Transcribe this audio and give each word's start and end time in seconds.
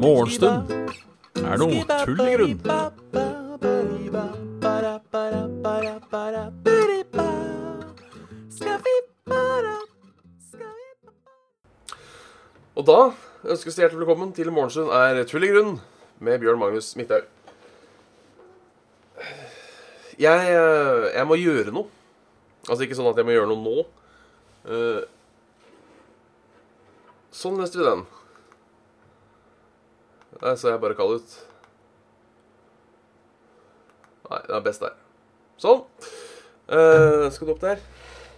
Morgenstund 0.00 0.72
er 1.38 1.60
noe 1.60 1.84
tull 2.02 2.22
i 2.24 2.32
grunn. 2.34 2.56
Og 12.74 12.86
da 12.88 12.98
ønskes 13.44 13.76
det 13.76 13.84
hjertelig 13.84 14.02
velkommen 14.02 14.34
til 14.34 14.50
Morgenstund 14.50 14.90
er 14.98 15.22
tull 15.30 15.46
i 15.46 15.52
grunn 15.52 15.76
med 16.18 16.42
Bjørn 16.42 16.58
Magnus 16.58 16.90
Midthaug. 16.98 17.22
Jeg, 20.18 20.52
jeg 21.14 21.26
må 21.30 21.38
gjøre 21.38 21.78
noe. 21.78 21.99
Altså 22.70 22.86
ikke 22.86 22.94
sånn 22.94 23.10
at 23.10 23.18
jeg 23.18 23.26
må 23.26 23.34
gjøre 23.34 23.50
noe 23.50 23.62
nå. 23.64 23.82
Uh, 24.70 25.02
sånn 27.34 27.58
leste 27.58 27.80
vi 27.80 27.86
den. 27.88 28.04
Der 30.38 30.54
så 30.56 30.70
jeg 30.70 30.82
bare 30.82 30.94
kald 30.98 31.18
ut. 31.18 31.38
Nei, 34.30 34.42
det 34.46 34.54
er 34.54 34.66
best 34.68 34.86
der. 34.86 34.94
Sånn. 35.58 35.82
Uh, 36.70 37.26
skal 37.34 37.50
du 37.50 37.56
opp 37.56 37.64
der? 37.64 37.82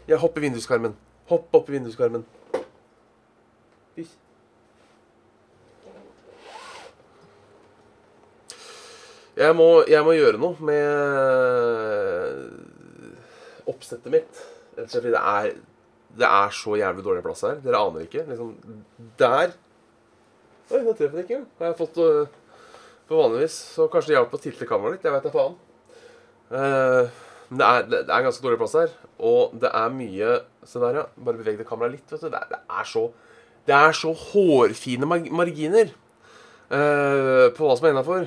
Jeg 0.08 0.22
hopper 0.24 0.48
vinduskarmen. 0.48 0.96
Hopp 1.28 1.52
opp 1.52 1.68
i 1.68 1.76
vinduskarmen. 1.76 2.24
Jeg 9.32 9.54
må, 9.56 9.66
jeg 9.88 10.04
må 10.04 10.12
gjøre 10.12 10.36
noe 10.36 10.60
med 10.60 10.82
oppsettet 13.70 14.12
mitt. 14.12 14.42
Det 14.76 15.02
er, 15.18 15.52
det 16.16 16.28
er 16.28 16.54
så 16.56 16.76
jævlig 16.80 17.04
dårlig 17.04 17.24
plass 17.24 17.44
her. 17.46 17.58
Dere 17.64 17.82
aner 17.82 18.06
ikke. 18.06 18.24
Liksom, 18.28 18.54
der 19.20 19.52
Oi, 20.72 20.80
nå 20.80 20.94
treffer 20.96 21.18
den 21.18 21.26
ikke. 21.26 21.42
Har 21.58 21.68
jeg 21.72 21.76
fått 21.82 21.98
øh, 22.00 22.30
For 23.08 23.18
vanligvis 23.18 23.56
så 23.74 23.88
kanskje 23.92 24.12
det 24.12 24.16
hjalp 24.16 24.32
å 24.32 24.40
tilte 24.40 24.68
kameraet 24.68 24.96
litt. 24.96 25.04
Jeg 25.04 25.12
veit 25.12 25.26
da 25.26 25.32
faen. 25.34 25.58
Eh, 26.52 27.18
men 27.50 27.60
det 27.60 27.66
er, 27.68 27.88
det 27.92 28.06
er 28.06 28.24
ganske 28.24 28.44
dårlig 28.44 28.60
plass 28.62 28.76
her. 28.78 28.94
Og 29.22 29.52
det 29.60 29.68
er 29.68 29.92
mye 29.92 30.38
Se 30.68 30.78
der, 30.78 31.00
ja. 31.00 31.04
Bare 31.18 31.40
beveg 31.40 31.58
det 31.58 31.66
kameraet 31.68 31.98
litt. 31.98 32.06
vet 32.12 32.22
du. 32.22 32.30
Det 32.30 32.38
er, 32.38 32.48
det 32.54 32.60
er 32.78 32.86
så 32.88 33.08
Det 33.66 33.74
er 33.76 33.92
så 33.94 34.12
hårfine 34.16 35.06
marginer 35.06 35.92
uh, 36.72 37.46
på 37.54 37.66
hva 37.66 37.76
som 37.78 37.86
er 37.86 37.92
innafor. 37.92 38.24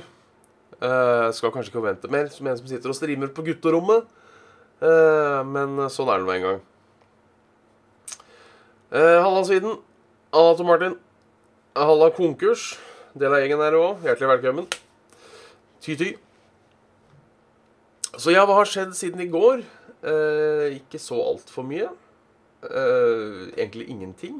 Uh, 0.75 1.31
skal 1.35 1.51
kanskje 1.51 1.71
ikke 1.71 1.81
forvente 1.81 2.11
mer 2.11 2.29
som 2.31 2.47
en 2.47 2.59
som 2.59 2.69
sitter 2.69 2.91
og 2.91 2.95
streamer 2.95 3.31
på 3.35 3.43
gutterommet. 3.47 4.05
Uh, 4.83 5.41
men 5.47 5.79
sånn 5.91 6.11
er 6.11 6.19
det 6.19 6.27
nå 6.27 6.33
en 6.35 6.45
gang. 6.45 6.61
Uh, 8.91 9.19
halla, 9.23 9.43
Sviden. 9.47 9.79
Halla, 10.35 10.55
Tom 10.59 10.69
Martin. 10.71 10.97
Halla, 11.79 12.11
konkurs. 12.15 12.73
Del 13.15 13.31
av 13.31 13.43
gjengen 13.43 13.63
her 13.63 13.77
òg. 13.79 14.03
Hjertelig 14.03 14.31
velkommen. 14.33 14.69
Ty-ty. 15.83 16.13
Så 18.15 18.31
ja, 18.31 18.45
hva 18.47 18.59
har 18.59 18.69
skjedd 18.69 18.95
siden 18.95 19.23
i 19.23 19.31
går? 19.31 19.63
Eh, 20.05 20.77
ikke 20.77 20.99
så 21.01 21.17
altfor 21.19 21.65
mye. 21.67 21.89
egentlig 22.65 23.89
ingenting. 23.89 24.39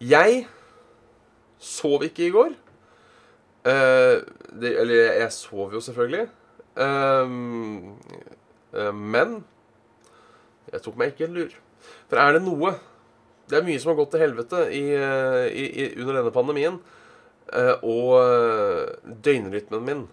Jeg 0.00 0.46
sov 1.58 2.02
ikke 2.04 2.26
i 2.26 2.30
går. 2.30 2.50
Eh, 3.64 4.20
det, 4.60 4.72
eller 4.80 4.94
jeg 4.94 5.32
sov 5.32 5.72
jo 5.72 5.80
selvfølgelig. 5.80 6.28
Uh, 6.74 7.28
men 8.92 9.44
jeg 10.72 10.82
tok 10.84 10.98
meg 11.00 11.12
ikke 11.12 11.28
en 11.28 11.38
lur. 11.38 11.54
For 12.08 12.20
er 12.20 12.36
det 12.36 12.44
noe 12.44 12.74
Det 13.44 13.58
er 13.58 13.64
mye 13.66 13.80
som 13.80 13.90
har 13.92 13.98
gått 13.98 14.14
til 14.14 14.22
helvete 14.24 14.60
i, 14.72 14.84
i, 14.96 15.64
i, 15.68 15.88
under 16.00 16.16
denne 16.16 16.32
pandemien. 16.32 16.78
Uh, 17.52 17.76
og 17.84 19.10
døgnrytmen 19.26 19.84
min 19.84 20.06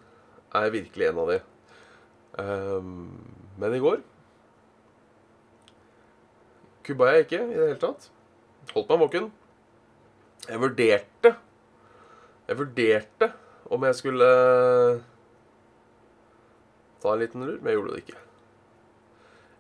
er 0.52 0.74
virkelig 0.74 1.08
en 1.08 1.22
av 1.24 1.32
de. 1.32 1.38
Men 3.62 3.76
i 3.78 3.80
går 3.80 4.02
kubba 6.92 7.12
jeg 7.14 7.26
ikke 7.26 7.40
i 7.44 7.56
det 7.56 7.70
hele 7.70 7.80
tatt. 7.82 8.10
Holdt 8.74 8.92
meg 8.92 9.02
våken. 9.06 9.30
Jeg 10.48 10.62
vurderte 10.62 11.36
Jeg 12.48 12.58
vurderte 12.58 13.32
om 13.72 13.84
jeg 13.88 13.96
skulle 13.96 14.28
eh, 14.28 15.04
ta 17.00 17.14
en 17.14 17.22
liten 17.22 17.46
lur, 17.46 17.60
men 17.62 17.70
jeg 17.72 17.78
gjorde 17.78 17.94
det 17.94 18.02
ikke. 18.02 18.18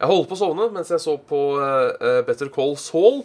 Jeg 0.01 0.09
holdt 0.09 0.31
på 0.31 0.33
å 0.33 0.39
sovne 0.39 0.65
mens 0.73 0.89
jeg 0.89 1.01
så 1.03 1.13
på 1.29 1.39
uh, 1.61 2.21
Better 2.25 2.49
Call 2.49 2.71
Saul. 2.81 3.19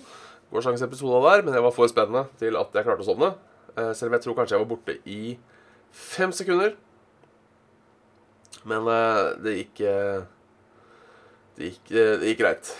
Gårsdagens 0.52 0.84
episode 0.84 1.22
der, 1.24 1.44
men 1.46 1.56
jeg 1.56 1.64
var 1.64 1.72
for 1.72 1.88
spennende 1.88 2.26
til 2.36 2.58
at 2.60 2.74
jeg 2.76 2.84
klarte 2.84 3.00
å 3.00 3.06
sovne. 3.06 3.30
Uh, 3.72 3.94
selv 3.96 4.10
om 4.10 4.16
jeg 4.18 4.24
tror 4.26 4.36
kanskje 4.36 4.58
jeg 4.58 4.62
var 4.62 4.68
borte 4.74 4.98
i 5.08 5.20
fem 5.96 6.34
sekunder. 6.36 6.74
Men 8.68 8.84
uh, 8.92 9.32
det 9.40 9.56
gikk 9.62 9.80
det 11.56 11.70
gikk, 11.70 11.80
det 11.88 12.28
gikk 12.28 12.42
greit. 12.42 12.70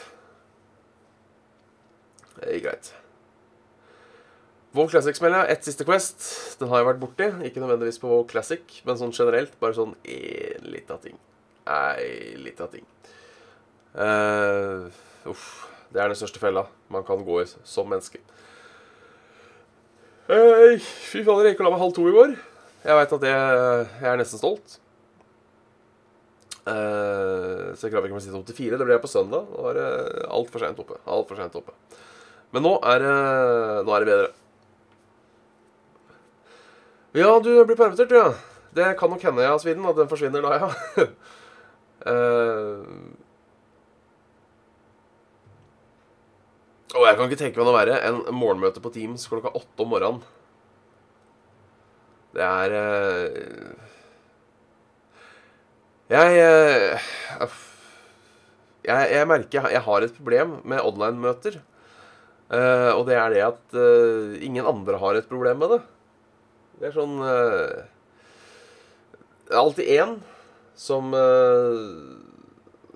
Det 2.37 2.59
gikk 2.59 2.67
greit. 2.69 2.93
WoW 4.77 4.91
Classic 4.93 5.17
smeller 5.17 5.47
jeg. 5.47 5.57
Ett 5.57 5.71
siste 5.71 5.87
Quest. 5.89 6.27
Den 6.61 6.69
har 6.69 6.83
jeg 6.83 6.91
vært 6.91 7.01
borti. 7.01 7.31
Ikke 7.49 7.65
nødvendigvis 7.65 8.03
på 8.03 8.13
WoW 8.13 8.27
Classic, 8.29 8.83
men 8.85 9.01
sånn 9.01 9.17
generelt. 9.17 9.57
Bare 9.63 9.79
sånn 9.79 9.97
én 10.05 10.69
lita 10.69 11.01
ting. 11.01 11.17
Ei 11.65 12.37
lita 12.37 12.69
ting. 12.69 12.85
Uh, 13.97 14.93
uff. 15.31 15.65
Det 15.89 16.03
er 16.03 16.11
den 16.11 16.19
største 16.19 16.41
fella 16.43 16.67
man 16.93 17.05
kan 17.07 17.23
gå 17.25 17.39
i 17.41 17.47
som 17.49 17.89
menneske. 17.89 18.21
Uh, 20.27 20.77
fy 20.83 21.23
fader, 21.23 21.47
jeg 21.47 21.55
gikk 21.55 21.63
og 21.63 21.69
la 21.69 21.73
meg 21.77 21.85
halv 21.85 21.95
to 21.97 22.05
i 22.11 22.15
går. 22.17 22.35
Jeg 22.87 22.99
veit 22.99 23.15
at 23.17 23.27
jeg, 23.31 23.87
jeg, 24.03 24.09
er 24.11 24.21
nesten 24.21 24.43
stolt. 24.43 24.79
Uh, 26.67 27.73
så 27.73 27.87
jeg 27.87 27.95
klarer 27.95 28.11
ikke 28.11 28.19
å 28.19 28.25
sitte 28.25 28.39
opp 28.39 28.49
til 28.51 28.59
fire. 28.59 28.77
Det 28.77 28.89
ble 28.89 28.99
jeg 28.99 29.05
på 29.07 29.11
søndag. 29.11 29.47
Da 29.53 29.69
var 29.69 29.79
det 29.79 29.89
altfor 30.41 30.65
seint 30.67 30.83
oppe. 30.83 30.99
Alt 31.07 31.31
for 31.31 31.41
sent 31.41 31.59
oppe. 31.59 31.77
Men 32.55 32.67
nå 32.67 32.77
er, 32.87 33.03
nå 33.87 33.95
er 33.95 34.05
det 34.05 34.11
bedre. 34.11 34.33
Ja, 37.17 37.31
du 37.41 37.49
blir 37.65 37.79
permittert, 37.79 38.13
du, 38.13 38.19
ja. 38.19 38.33
Det 38.77 38.91
kan 39.01 39.09
nok 39.09 39.23
hende, 39.25 39.45
ja, 39.47 39.55
Sviden, 39.59 39.87
at 39.89 39.97
den 39.97 40.11
forsvinner 40.11 40.45
da, 40.45 40.59
ja. 40.61 41.07
uh... 42.13 43.23
Og 46.97 47.05
jeg 47.05 47.17
kan 47.19 47.29
ikke 47.29 47.39
tenke 47.43 47.61
meg 47.61 47.69
noe 47.69 47.77
verre 47.77 47.97
enn 48.09 48.19
morgenmøte 48.33 48.81
på 48.83 48.93
Teams 48.95 49.27
klokka 49.29 49.53
åtte 49.57 49.85
om 49.85 49.91
morgenen. 49.93 50.23
Det 52.37 52.45
er 52.45 52.75
uh... 52.77 53.31
jeg, 56.13 56.29
uh... 57.41 57.57
jeg, 58.87 59.03
jeg 59.13 59.29
merker 59.33 59.71
jeg 59.73 59.85
har 59.89 60.07
et 60.07 60.17
problem 60.19 60.49
med 60.65 60.85
online-møter. 60.85 61.61
Uh, 62.47 62.93
og 62.95 63.03
det 63.09 63.17
er 63.19 63.29
det 63.35 63.43
at 63.43 63.79
ingen 64.45 64.67
andre 64.69 65.01
har 65.03 65.19
et 65.19 65.29
problem 65.29 65.57
med 65.65 65.69
det. 65.77 65.83
Det 66.77 66.91
er 66.91 66.93
sånn 66.93 67.17
Det 69.47 69.53
er 69.55 69.61
alltid 69.63 69.87
én 69.97 70.11
som 70.77 71.09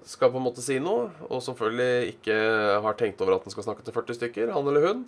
skal 0.08 0.30
på 0.32 0.40
en 0.40 0.46
måte 0.46 0.62
si 0.64 0.78
noe, 0.82 1.10
og 1.28 1.42
selvfølgelig 1.44 2.14
ikke 2.14 2.36
har 2.84 2.96
tenkt 2.98 3.20
over 3.20 3.36
at 3.36 3.44
den 3.46 3.52
skal 3.54 3.66
snakke 3.66 3.84
til 3.84 3.94
40 3.96 4.18
stykker, 4.18 4.52
han 4.54 4.70
eller 4.70 4.86
hun. 4.86 5.04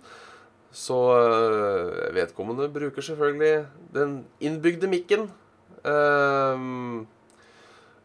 Så 0.73 0.97
uh, 0.97 2.13
vedkommende 2.15 2.69
bruker 2.73 3.05
selvfølgelig 3.05 3.65
den 3.93 4.25
innbygde 4.41 4.89
mikken. 4.89 5.31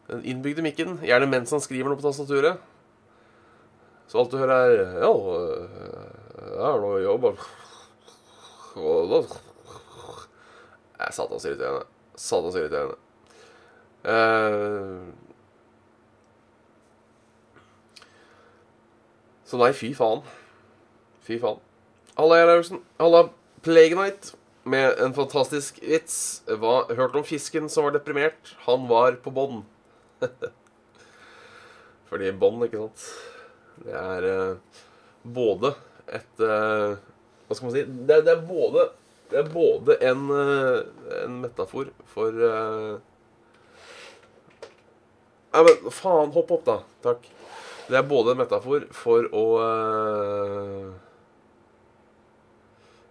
den 0.09 0.25
innbygde 0.25 0.65
mikken, 0.65 0.99
gjerne 1.05 1.29
mens 1.31 1.53
han 1.55 1.63
skriver 1.63 1.89
noe 1.89 2.01
på 2.01 2.05
tastaturet. 2.09 2.59
Så 4.09 4.19
alt 4.19 4.33
du 4.33 4.41
hører, 4.41 4.57
er 4.57 5.05
Ja, 5.05 5.13
jeg 6.49 6.65
har 6.65 6.81
noe 6.81 7.05
jobb 7.05 7.25
satans 11.19 11.45
irriterende. 11.45 11.85
Satans 12.15 12.57
irriterende. 12.57 12.97
Uh, 14.05 15.28
så 19.49 19.61
nei, 19.61 19.71
fy 19.77 19.95
faen. 19.97 20.21
Fy 21.25 21.39
faen. 21.41 21.63
Halla, 22.19 22.43
Gjerlausen. 22.43 22.83
Halla, 23.01 23.23
Plague 23.65 23.97
Night. 23.97 24.35
Med 24.69 25.01
en 25.01 25.15
fantastisk 25.17 25.81
vits. 25.81 26.19
Hva, 26.45 26.83
hørte 26.93 27.23
om 27.23 27.25
fisken 27.25 27.71
som 27.73 27.87
var 27.87 27.97
deprimert? 27.97 28.53
Han 28.67 28.85
var 28.91 29.17
på 29.25 29.33
bånn. 29.33 29.63
Fordi 32.11 32.33
bånd, 32.37 32.67
ikke 32.67 32.85
sant? 32.85 33.07
Det 33.87 33.97
er 33.97 34.29
uh, 34.29 34.81
både 35.23 35.73
et 36.11 36.41
uh, 36.43 36.99
Hva 37.47 37.57
skal 37.57 37.69
man 37.69 37.77
si? 37.77 37.85
Det, 38.09 38.23
det 38.27 38.35
er 38.35 38.47
både 38.49 38.89
det 39.29 39.43
er 39.43 39.49
både 39.53 39.97
en, 40.09 40.31
eh, 40.33 40.79
en 41.25 41.41
metafor 41.43 41.91
for 42.09 42.33
uh... 42.33 42.95
Nei, 45.53 45.65
men 45.67 45.93
faen, 45.93 46.33
hopp 46.33 46.53
opp, 46.57 46.65
da. 46.65 46.79
Takk. 47.05 47.29
Det 47.89 47.97
er 47.97 48.05
både 48.09 48.35
en 48.35 48.41
metafor 48.43 48.85
for 48.93 49.29
å 49.33 49.45
uh, 49.65 50.89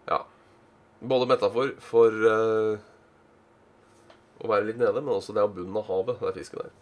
Ja. 0.07 0.21
Både 1.01 1.27
metafor 1.29 1.74
for 1.83 2.13
uh, 2.13 2.77
å 4.38 4.50
være 4.51 4.68
litt 4.69 4.77
nede, 4.77 5.01
men 5.01 5.15
også 5.15 5.33
det 5.33 5.41
av 5.41 5.56
bunnen 5.56 5.79
av 5.81 5.89
havet. 5.89 6.19
Det 6.21 6.29
er 6.29 6.38
fisken 6.38 6.62
der. 6.62 6.74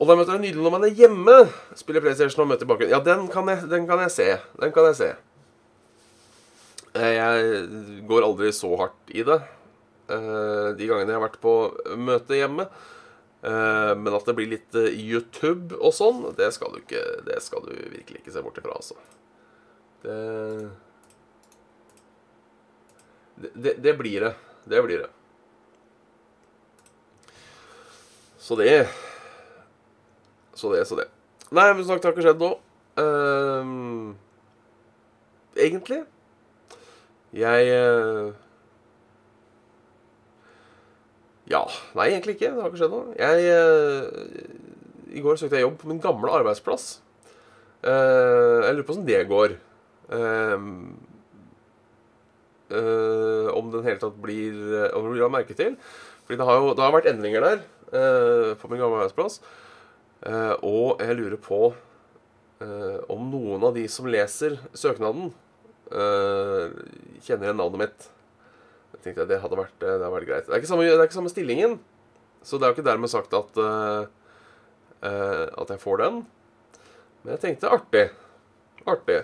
Og 0.00 0.08
da 0.08 0.16
møter 0.16 0.38
jeg 0.38 0.46
nydelig 0.46 0.64
når 0.64 0.72
man 0.72 0.86
er 0.88 0.96
hjemme. 0.96 1.36
Spiller 1.76 2.00
PlayStation 2.00 2.46
og 2.46 2.48
møter 2.54 2.68
bakgrunnen. 2.68 2.94
Ja, 2.94 3.02
den 3.04 3.26
kan, 3.32 3.50
jeg, 3.52 3.68
den 3.68 3.84
kan 3.88 4.00
jeg 4.00 4.14
se. 4.14 4.28
Den 4.62 4.72
kan 4.72 4.88
jeg 4.88 4.96
se. 4.96 5.10
Eh, 6.96 7.12
Jeg 7.18 8.04
går 8.08 8.24
aldri 8.24 8.54
så 8.56 8.72
hardt 8.80 9.12
i 9.12 9.26
det. 9.28 9.36
De 10.10 10.88
gangene 10.88 11.12
jeg 11.12 11.18
har 11.20 11.26
vært 11.28 11.36
på 11.44 11.52
møte 12.00 12.40
hjemme. 12.40 12.64
Eh, 13.42 13.94
Men 13.96 14.14
at 14.14 14.26
det 14.28 14.36
blir 14.36 14.50
litt 14.50 14.74
eh, 14.76 14.92
YouTube 14.92 15.78
og 15.78 15.94
sånn, 15.96 16.26
det 16.36 16.50
skal 16.52 16.74
du 16.74 16.82
ikke 16.82 17.00
Det 17.24 17.38
skal 17.40 17.64
du 17.64 17.72
virkelig 17.72 18.20
ikke 18.20 18.34
se 18.34 18.42
bort 18.44 18.60
ifra, 18.60 18.76
altså. 18.76 18.98
Det 20.04 20.18
det, 23.40 23.74
det, 23.80 23.94
blir 23.96 24.20
det. 24.20 24.34
Det 24.68 24.82
blir 24.84 24.98
det. 24.98 25.08
Så 28.38 28.56
det 28.56 28.88
Så 30.54 30.72
det, 30.74 30.84
så 30.84 30.96
det. 30.98 31.06
Nei, 31.50 31.70
men 31.72 31.84
som 31.84 31.94
sagt, 31.94 32.02
det 32.02 32.10
har 32.10 32.12
ikke 32.12 32.26
skjedd 32.26 32.42
nå. 32.42 32.50
Ehm, 33.00 34.10
egentlig. 35.56 36.02
Jeg 37.32 37.70
eh, 37.72 38.34
Ja. 41.50 41.64
Nei, 41.98 42.10
egentlig 42.12 42.36
ikke. 42.36 42.52
Det 42.54 42.62
har 42.62 42.70
ikke 42.70 42.80
skjedd 42.80 42.94
noe. 42.94 43.14
Jeg 43.18 43.36
uh, 43.50 45.14
I 45.16 45.22
går 45.24 45.40
søkte 45.40 45.58
jeg 45.58 45.66
jobb 45.66 45.80
på 45.80 45.90
min 45.90 46.02
gamle 46.02 46.32
arbeidsplass. 46.38 47.00
Uh, 47.82 48.62
jeg 48.66 48.76
lurer 48.76 48.86
på 48.86 48.94
åssen 48.94 49.08
det 49.08 49.24
går. 49.30 49.56
Ehm, 50.10 50.70
eh, 52.74 53.48
om 53.54 53.68
den 53.70 53.84
hele 53.86 54.00
tatt 54.02 54.16
blir 54.18 54.56
Om 54.90 55.04
det 55.04 55.10
blir 55.12 55.20
lagt 55.22 55.34
merke 55.36 55.54
til. 55.54 55.76
Fordi 56.24 56.38
det 56.40 56.46
har 56.48 56.58
jo 56.58 56.72
det 56.74 56.82
har 56.82 56.94
vært 56.96 57.06
endringer 57.12 57.46
der 57.46 57.60
på 58.58 58.70
min 58.70 58.82
gamle 58.82 58.98
arbeidsplass. 58.98 59.38
Og 60.66 60.98
jeg 60.98 61.16
lurer 61.18 61.38
på 61.38 61.60
om 63.14 63.30
noen 63.30 63.68
av 63.70 63.78
de 63.78 63.86
som 63.90 64.10
leser 64.10 64.58
søknaden, 64.74 65.30
kjenner 65.90 67.46
igjen 67.46 67.62
navnet 67.62 67.82
mitt. 67.84 68.10
Tenkte 69.00 69.24
jeg 69.24 69.30
det 69.30 69.40
hadde 69.42 69.58
vært, 69.58 69.76
det 69.80 69.90
hadde 69.94 70.12
vært 70.12 70.28
greit. 70.28 70.46
Det 70.48 70.56
er, 70.58 70.68
samme, 70.68 70.86
det 70.86 70.96
er 70.96 71.08
ikke 71.08 71.18
samme 71.18 71.32
stillingen, 71.32 71.78
så 72.44 72.58
det 72.58 72.66
er 72.66 72.72
jo 72.72 72.78
ikke 72.78 72.88
dermed 72.90 73.12
sagt 73.12 73.36
at, 73.36 73.60
uh, 73.60 74.04
uh, 75.00 75.46
at 75.62 75.74
jeg 75.74 75.82
får 75.82 76.02
den. 76.04 76.22
Men 77.22 77.34
jeg 77.34 77.42
tenkte 77.46 77.72
artig. 77.72 78.06
Artig. 78.88 79.20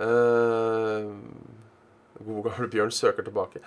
Uh, 0.00 1.12
god 2.22 2.46
gamle 2.48 2.70
Bjørn 2.72 2.94
søker 2.94 3.26
tilbake. 3.26 3.60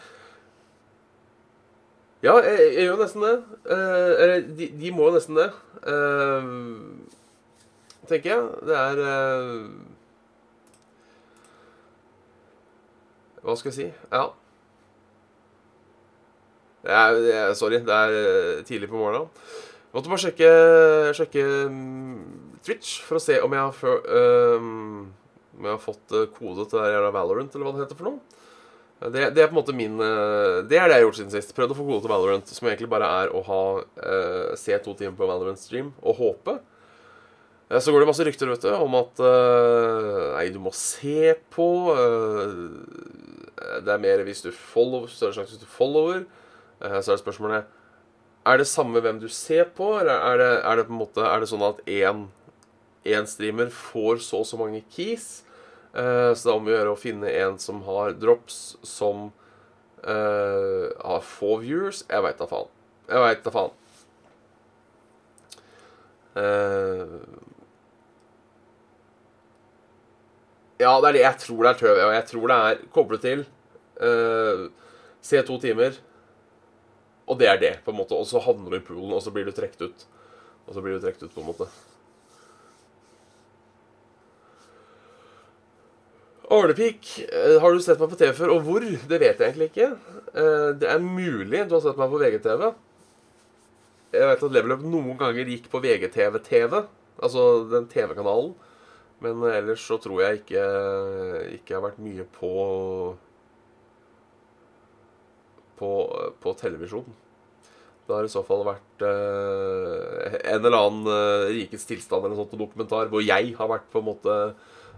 Ja, 2.26 2.40
jeg, 2.42 2.74
jeg 2.74 2.88
gjør 2.88 3.02
nesten 3.04 3.22
det. 3.26 3.36
Eh, 3.70 4.12
eller 4.24 4.46
de, 4.58 4.68
de 4.80 4.92
må 4.96 5.10
nesten 5.14 5.38
det. 5.38 5.50
Eh, 5.92 6.48
tenker 8.10 8.32
jeg. 8.32 8.48
Det 8.66 8.78
er 8.80 9.02
eh, 9.12 9.68
Hva 13.46 13.54
skal 13.60 13.72
jeg 13.72 13.78
si? 13.78 13.88
Ja. 14.10 14.26
Det 16.86 16.94
er, 16.94 17.20
det 17.22 17.34
er, 17.34 17.54
sorry, 17.58 17.80
det 17.86 17.94
er 17.94 18.16
eh, 18.20 18.64
tidlig 18.66 18.90
på 18.92 18.98
morgenen. 18.98 19.30
Måtte 19.96 20.12
bare 20.12 20.22
sjekke, 20.26 20.50
sjekke 21.18 21.44
mm, 21.72 22.58
Twitch 22.66 23.00
for 23.06 23.18
å 23.18 23.24
se 23.24 23.38
om 23.42 23.54
jeg 23.56 23.64
har, 23.64 23.76
for, 23.78 24.02
um, 24.60 25.06
om 25.56 25.68
jeg 25.70 25.72
har 25.72 25.82
fått 25.82 26.14
eh, 26.18 26.28
kode 26.36 26.66
til 26.70 26.82
det 26.82 27.14
Valorant, 27.16 27.54
eller 27.56 27.70
hva 27.70 27.74
det 27.78 27.86
heter 27.86 28.02
for 28.02 28.10
noe. 28.10 28.42
Det, 29.06 29.26
det 29.36 29.44
er 29.44 29.50
på 29.50 29.54
en 29.54 29.60
måte 29.60 29.74
min 29.76 30.00
eh, 30.02 30.62
Det 30.66 30.78
er 30.80 30.88
det 30.88 30.96
jeg 30.96 31.02
har 31.02 31.04
gjort 31.04 31.18
siden 31.20 31.34
sist. 31.34 31.56
Prøvd 31.58 31.74
å 31.74 31.78
få 31.78 31.88
kode 31.88 32.04
til 32.06 32.14
Valorant, 32.14 32.54
som 32.58 32.70
egentlig 32.70 32.92
bare 32.92 33.10
er 33.24 33.34
å 33.34 33.42
ha 33.50 33.64
uh, 33.82 34.56
se 34.60 34.78
to 34.84 34.96
timer 34.98 35.18
på 35.20 35.30
Valorant-stream 35.30 35.94
og 36.02 36.22
håpe. 36.22 36.60
Så 37.82 37.90
går 37.90 38.04
det 38.04 38.08
masse 38.12 38.26
rykter 38.28 38.50
vet 38.52 38.62
du, 38.62 38.70
om 38.78 38.94
at 39.00 39.20
uh, 39.26 40.36
Nei, 40.36 40.50
du 40.54 40.60
må 40.62 40.70
se 40.76 41.34
på. 41.56 41.70
eh, 41.96 43.15
det 43.84 43.94
er 43.94 44.04
mer 44.04 44.24
hvis 44.28 44.44
du 44.46 44.52
follow, 44.56 45.08
større 45.12 45.46
hvis 45.46 45.62
du 45.62 45.68
follower. 45.70 46.24
Eh, 46.82 47.00
så 47.00 47.12
er 47.12 47.16
det 47.16 47.24
spørsmålet 47.24 47.64
Er 48.46 48.58
det 48.58 48.68
samme 48.68 49.02
hvem 49.02 49.20
du 49.20 49.28
ser 49.28 49.72
på, 49.76 50.00
eller 50.00 50.14
er 50.14 50.38
det, 50.38 50.52
er 50.64 50.76
det 50.76 50.88
på 50.88 50.94
en 50.94 51.00
måte 51.00 51.24
Er 51.24 51.40
det 51.40 51.50
sånn 51.50 51.66
at 51.66 51.80
én 51.90 53.30
streamer 53.30 53.72
får 53.74 54.22
så 54.26 54.44
og 54.44 54.50
så 54.50 54.60
mange 54.60 54.84
keys? 54.94 55.44
Eh, 55.96 56.34
så 56.36 56.42
det 56.44 56.52
er 56.52 56.60
om 56.60 56.68
å 56.68 56.76
gjøre 56.76 56.94
å 56.94 57.00
finne 57.00 57.32
en 57.32 57.58
som 57.62 57.82
har 57.88 58.18
drops, 58.20 58.78
som 58.84 59.30
uh, 60.06 60.92
har 61.00 61.24
få 61.26 61.58
viewers. 61.64 62.04
Jeg 62.10 62.26
veit 62.26 62.38
da 62.42 62.48
faen. 62.50 62.70
Jeg 63.10 63.24
veit 63.24 63.44
da 63.46 63.54
faen. 63.56 63.82
Uh, 66.36 67.24
ja, 70.82 70.92
det 71.00 71.08
er 71.08 71.16
det 71.16 71.24
jeg 71.24 71.42
tror 71.46 71.62
det 71.64 71.72
er 71.72 71.80
tøv. 71.80 72.02
Og 72.04 72.16
jeg 72.18 72.28
tror 72.32 72.52
det 72.52 72.58
er 72.70 72.82
koblet 72.94 73.24
til 73.24 73.46
eh, 74.02 74.66
Se 75.26 75.42
to 75.42 75.58
timer, 75.58 75.96
og 77.26 77.40
det 77.40 77.48
er 77.50 77.58
det, 77.58 77.74
på 77.86 77.90
en 77.90 77.98
måte. 77.98 78.14
Og 78.14 78.28
så 78.30 78.38
havner 78.46 78.70
du 78.70 78.78
i 78.78 78.86
poolen, 78.86 79.16
og 79.16 79.24
så 79.26 79.32
blir 79.34 79.48
du 79.48 79.52
trukket 79.58 79.82
ut. 79.82 80.04
Og 80.68 80.76
så 80.76 80.84
blir 80.86 80.94
du 80.94 81.02
trukket 81.02 81.24
ut, 81.26 81.34
på 81.34 81.42
en 81.42 81.48
måte. 81.50 81.66
Arnepik, 86.54 87.26
eh, 87.26 87.58
har 87.62 87.74
du 87.74 87.82
sett 87.82 88.00
meg 88.00 88.12
på 88.12 88.20
TV 88.20 88.34
før? 88.38 88.54
Og 88.54 88.68
hvor? 88.68 88.86
Det 88.86 89.20
vet 89.20 89.40
jeg 89.40 89.48
egentlig 89.50 89.72
ikke. 89.72 89.90
Eh, 90.36 90.74
Det 90.78 90.90
er 90.92 91.00
mulig 91.00 91.68
du 91.68 91.74
har 91.74 91.82
sett 91.82 91.98
meg 91.98 92.12
på 92.12 92.22
VGTV. 92.22 92.74
Jeg 94.14 94.28
vet 94.30 94.44
at 94.44 94.52
Level 94.52 94.72
Up 94.78 94.84
noen 94.86 95.18
ganger 95.18 95.50
gikk 95.50 95.66
på 95.72 95.82
VGTV-TV, 95.82 96.86
altså 97.20 97.70
den 97.72 97.88
TV-kanalen. 97.88 98.54
Men 99.20 99.42
ellers 99.50 99.82
så 99.82 99.98
tror 99.98 100.22
jeg 100.22 100.44
ikke, 100.44 100.64
ikke 101.58 101.74
jeg 101.74 101.80
har 101.80 101.88
vært 101.90 102.04
mye 102.04 102.26
på 102.38 103.18
på, 105.80 105.92
på 106.42 106.54
televisjon. 106.60 107.08
Det 108.06 108.14
har 108.14 108.28
i 108.28 108.32
så 108.32 108.44
fall 108.46 108.62
vært 108.68 109.04
eh, 109.06 110.36
en 110.54 110.60
eller 110.60 110.78
annen 110.78 111.10
eh, 111.10 111.54
Rikets 111.56 111.88
tilstand 111.90 112.22
eller 112.22 112.36
noe 112.36 112.44
sånt 112.44 112.60
dokumentar 112.60 113.10
hvor 113.10 113.24
jeg 113.26 113.56
har 113.58 113.72
vært 113.72 113.88
på 113.90 114.02
en 114.02 114.10
måte 114.12 114.36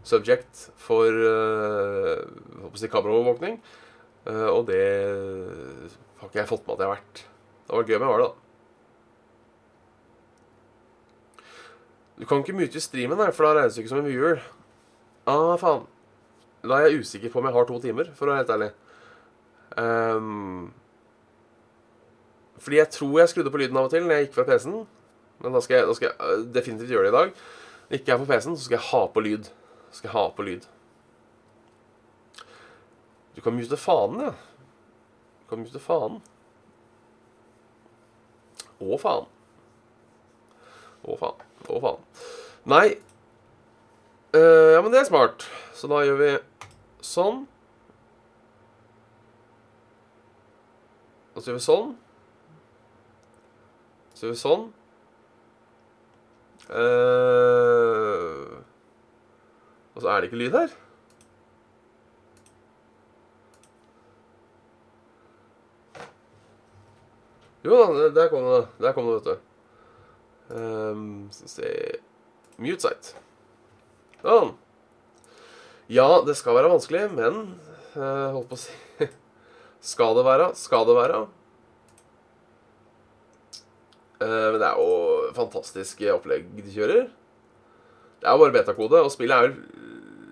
subject 0.08 0.66
for 0.82 1.08
eh, 1.08 2.88
kameraovervåkning. 2.92 3.62
Eh, 4.28 4.50
og 4.52 4.68
det 4.68 4.84
har 6.20 6.28
ikke 6.28 6.42
jeg 6.42 6.52
fått 6.52 6.68
med 6.68 6.76
at 6.76 6.84
jeg 6.84 6.90
har 6.90 6.98
vært. 6.98 7.24
Det 7.24 7.72
hadde 7.72 7.82
vært 7.82 7.94
gøy 7.94 7.98
om 7.98 8.06
jeg 8.06 8.12
var 8.12 8.22
det, 8.24 8.28
da. 8.28 8.44
Du 12.18 12.26
kan 12.26 12.42
ikke 12.42 12.58
mute 12.58 12.82
streamen, 12.82 13.20
her, 13.22 13.32
for 13.36 13.46
da 13.46 13.60
regnes 13.60 13.76
du 13.78 13.84
ikke 13.84 13.94
som 13.94 14.02
en 14.02 14.10
viewer. 14.10 14.42
Ah, 15.30 15.54
faen. 15.62 15.86
Da 16.66 16.80
er 16.80 16.90
jeg 16.90 17.04
usikker 17.06 17.32
på 17.32 17.40
om 17.40 17.48
jeg 17.48 17.56
har 17.56 17.68
to 17.70 17.78
timer, 17.84 18.10
for 18.18 18.26
å 18.26 18.34
være 18.34 18.42
helt 18.42 18.54
ærlig. 18.56 18.70
Ehm, 19.78 20.74
fordi 22.58 22.78
jeg 22.78 22.90
tror 22.90 23.20
jeg 23.20 23.30
skrudde 23.30 23.52
på 23.54 23.62
lyden 23.62 23.78
av 23.78 23.88
og 23.88 23.94
til 23.94 24.06
når 24.06 24.18
jeg 24.18 24.28
gikk 24.28 24.38
fra 24.40 24.48
PC-en. 24.48 24.88
Men 25.44 25.54
da 25.54 25.62
skal 25.62 25.78
jeg, 25.78 25.88
da 25.88 25.94
skal 25.94 26.10
jeg 26.10 26.30
øh, 26.32 26.46
definitivt 26.54 26.90
gjøre 26.96 27.08
det 27.08 27.14
i 27.14 27.18
dag. 27.18 27.34
Når 27.36 27.96
jeg 27.96 28.02
ikke 28.02 28.16
er 28.16 28.24
på 28.24 28.30
PC-en, 28.32 28.58
så 28.58 28.64
skal 28.66 28.80
jeg 28.80 28.88
ha 28.90 29.04
på 29.14 29.24
lyd. 29.26 29.52
Skal 29.92 30.10
jeg 30.10 30.16
ha 30.18 30.26
på 30.34 30.48
lyd. 30.48 30.68
Du 33.36 33.42
kan 33.46 33.54
mute 33.54 33.78
fanen, 33.78 34.22
ja. 34.26 34.34
Du 35.44 35.50
kan 35.50 35.62
mute 35.62 35.80
fanen. 35.80 36.24
Å, 38.78 38.98
faen. 39.02 39.28
Å, 41.06 41.18
faen. 41.18 41.46
Å, 41.68 41.84
faen. 41.84 42.08
Nei 42.68 42.88
Uh, 44.36 44.74
Ja, 44.76 44.82
men 44.84 44.92
det 44.92 45.00
er 45.00 45.08
smart. 45.08 45.46
Så 45.74 45.88
da 45.88 46.02
gjør 46.04 46.18
vi 46.20 46.32
sånn. 47.02 47.46
Og 51.38 51.44
så 51.44 51.52
gjør 51.52 51.60
vi 51.60 51.66
sånn. 51.68 51.90
Så 54.18 54.26
gjør 54.26 54.32
vi 54.34 54.40
sånn. 54.42 54.64
Uh, 56.68 58.58
og 59.94 60.02
så 60.02 60.10
er 60.10 60.18
det 60.18 60.32
ikke 60.32 60.40
lyd 60.42 60.58
her. 60.58 60.74
Jo 67.68 67.78
da, 67.78 68.10
der 68.18 68.34
kom 68.34 68.50
det. 68.50 68.64
Der 68.82 68.98
kom 68.98 69.12
det, 69.12 69.20
vet 69.20 69.30
du. 69.30 69.38
Um, 70.58 71.06
skal 71.36 71.46
vi 71.46 71.54
se 71.54 71.72
Mute 72.58 72.82
site. 72.82 73.22
Sånn. 74.26 74.56
Ja, 75.94 76.10
det 76.26 76.34
skal 76.42 76.58
være 76.58 76.74
vanskelig, 76.74 77.06
men 77.14 77.44
uh, 77.94 78.34
Holdt 78.34 78.50
på 78.50 78.58
å 78.58 78.64
si 78.66 78.74
Skal 79.88 80.18
det 80.18 80.26
være? 80.28 80.52
Skal 80.60 80.84
det 80.88 80.96
være? 80.98 81.22
Eh, 84.22 84.48
men 84.52 84.60
det 84.60 84.68
er 84.68 84.82
jo 84.82 85.32
fantastisk 85.38 86.02
opplegg 86.12 86.50
de 86.58 86.74
kjører. 86.74 87.08
Det 88.18 88.28
er 88.28 88.34
jo 88.34 88.44
bare 88.44 88.56
betakode, 88.56 89.02
og 89.04 89.12
spillet 89.14 89.38
er 89.38 89.48
jo 89.48 89.56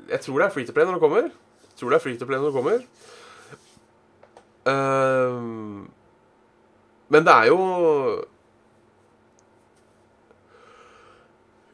Jeg 0.10 0.20
tror 0.22 0.38
det 0.40 0.46
er 0.46 0.54
free 0.54 0.66
to 0.66 0.74
play 0.74 0.86
når 0.86 0.94
det 0.94 1.02
kommer. 1.02 1.22
Jeg 1.22 1.80
tror 1.80 1.90
det 1.90 1.96
er 1.96 2.04
free 2.04 2.18
to 2.18 2.26
play 2.26 2.38
når 2.38 2.46
det 2.46 2.54
kommer. 2.54 2.80
Eh, 4.66 5.42
men 7.10 7.26
det 7.26 7.34
er 7.34 7.46
jo 7.48 7.60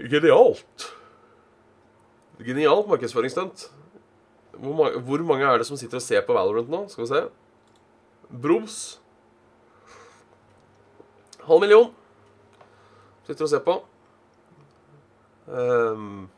Genialt. 0.01 0.87
Genialt 2.41 2.87
markedsføringsstunt. 2.87 3.69
Hvor, 4.57 5.23
mange 5.23 5.45
er 5.45 5.57
det 5.57 5.67
som 5.67 5.77
sitter 5.77 5.97
og 5.97 6.01
ser 6.01 6.23
på 6.25 6.33
Valorant 6.33 6.69
nå? 6.69 6.85
Skal 6.89 7.03
vi 7.03 7.07
se. 7.11 7.21
Bros. 8.31 9.01
Halv 11.47 11.59
million. 11.59 11.91
Sitter 13.27 13.43
og 13.43 13.49
ser 13.49 13.59
på. 13.65 13.85
Um, 15.51 16.29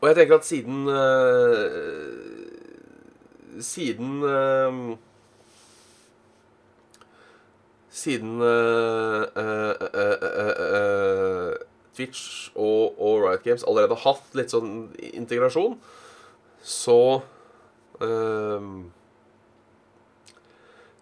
og 0.00 0.08
jeg 0.08 0.16
tenker 0.16 0.36
at 0.36 0.46
siden 0.46 0.86
uh, 0.86 0.94
Siden 3.60 4.22
uh, 4.22 4.96
Siden 7.90 8.40
uh, 8.40 8.48
Twitch 11.96 12.50
og, 12.54 13.00
og 13.00 13.24
Riot 13.24 13.42
Games 13.42 13.64
allerede 13.64 13.96
har 13.96 14.04
hatt 14.04 14.34
litt 14.36 14.52
sånn 14.52 14.92
integrasjon, 15.16 15.78
så 16.60 17.22
um, 18.04 18.86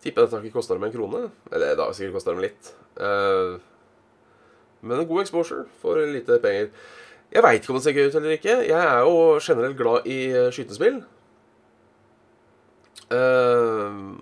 tipper 0.05 0.27
dette 0.27 0.43
ikke 0.43 0.59
kosta 0.59 0.77
dem 0.77 0.87
en 0.89 0.95
krone. 0.95 1.23
Eller 1.53 1.81
har 1.81 1.95
sikkert 1.97 2.19
kosta 2.19 2.35
dem 2.35 2.45
litt. 2.45 2.75
Uh, 2.99 3.57
men 4.85 5.01
en 5.01 5.09
god 5.09 5.25
exposure 5.25 5.65
for 5.81 5.99
lite 5.99 6.39
penger. 6.43 6.71
Jeg 7.35 7.43
veit 7.43 7.63
ikke 7.65 7.73
om 7.73 7.81
det 7.81 7.87
ser 7.87 7.97
gøy 7.97 8.09
ut 8.09 8.17
eller 8.21 8.37
ikke. 8.37 8.57
Jeg 8.69 8.79
er 8.79 9.01
jo 9.03 9.19
generelt 9.43 9.79
glad 9.79 10.07
i 10.07 10.19
skytespill. 10.55 11.03
Uh, 13.11 14.15